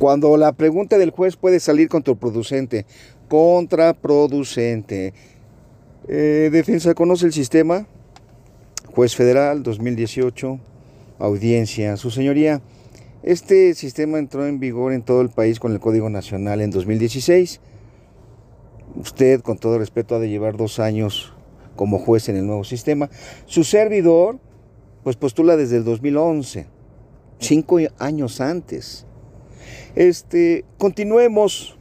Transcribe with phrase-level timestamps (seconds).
[0.00, 2.86] Cuando la pregunta del juez puede salir contraproducente,
[3.28, 5.12] contraproducente.
[6.08, 7.86] Eh, defensa, ¿conoce el sistema?
[8.94, 10.58] Juez federal, 2018,
[11.18, 11.98] audiencia.
[11.98, 12.62] Su señoría,
[13.22, 17.60] este sistema entró en vigor en todo el país con el Código Nacional en 2016.
[18.96, 21.34] Usted, con todo respeto, ha de llevar dos años
[21.76, 23.10] como juez en el nuevo sistema.
[23.44, 24.38] Su servidor,
[25.04, 26.68] pues postula desde el 2011,
[27.38, 29.04] cinco años antes.
[29.94, 31.76] Este, continuemos